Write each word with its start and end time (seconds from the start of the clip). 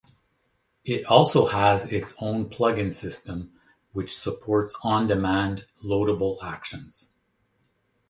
It 0.83 1.05
also 1.05 1.45
has 1.45 1.93
its 1.93 2.15
own 2.17 2.49
plugin 2.49 2.91
system 2.91 3.51
which 3.93 4.17
supports 4.17 4.75
on-demand 4.83 5.67
loadable 5.85 6.41
actions. 6.43 7.11